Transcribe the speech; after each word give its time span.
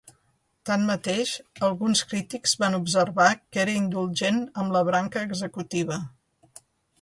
Tanmateix, 0.67 1.33
alguns 1.67 2.01
crítics 2.13 2.53
van 2.63 2.77
observar 2.77 3.27
que 3.35 3.61
era 3.65 3.77
indulgent 3.83 4.41
amb 4.63 4.75
la 4.79 4.83
branca 4.89 5.25
executiva. 5.31 6.01